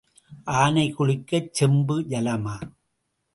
[0.53, 2.55] ஆனை குளிக்கச் செம்பு ஜலமா?